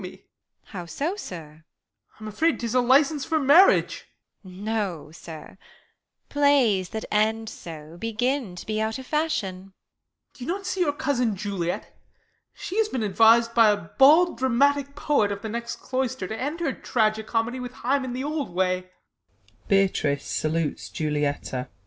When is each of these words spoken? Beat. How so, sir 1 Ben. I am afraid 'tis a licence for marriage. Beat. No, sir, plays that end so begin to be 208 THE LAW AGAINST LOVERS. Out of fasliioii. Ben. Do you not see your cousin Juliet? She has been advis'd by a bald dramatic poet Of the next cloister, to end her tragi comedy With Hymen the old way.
Beat. 0.01 0.27
How 0.63 0.87
so, 0.87 1.15
sir 1.15 1.37
1 1.37 1.43
Ben. 1.45 1.63
I 2.19 2.23
am 2.23 2.27
afraid 2.27 2.59
'tis 2.59 2.73
a 2.73 2.81
licence 2.81 3.23
for 3.23 3.37
marriage. 3.37 4.07
Beat. 4.43 4.51
No, 4.63 5.11
sir, 5.11 5.59
plays 6.27 6.89
that 6.89 7.05
end 7.11 7.47
so 7.47 7.97
begin 7.99 8.55
to 8.55 8.65
be 8.65 8.77
208 8.77 8.81
THE 8.81 8.81
LAW 8.81 8.89
AGAINST 8.89 9.43
LOVERS. 9.43 9.45
Out 9.45 9.53
of 9.53 9.61
fasliioii. 9.61 9.61
Ben. 9.63 9.73
Do 10.33 10.43
you 10.43 10.47
not 10.47 10.65
see 10.65 10.79
your 10.79 10.93
cousin 10.93 11.35
Juliet? 11.35 11.95
She 12.55 12.77
has 12.79 12.89
been 12.89 13.03
advis'd 13.03 13.53
by 13.53 13.69
a 13.69 13.77
bald 13.77 14.39
dramatic 14.39 14.95
poet 14.95 15.31
Of 15.31 15.43
the 15.43 15.49
next 15.49 15.75
cloister, 15.75 16.27
to 16.27 16.35
end 16.35 16.61
her 16.61 16.73
tragi 16.73 17.21
comedy 17.21 17.59
With 17.59 17.73
Hymen 17.73 18.13
the 18.13 18.23
old 18.23 18.49
way. 18.49 18.89